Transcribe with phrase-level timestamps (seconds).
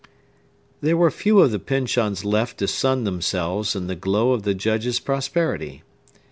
[0.81, 4.55] There were few of the Pyncheons left to sun themselves in the glow of the
[4.55, 5.83] Judge's prosperity.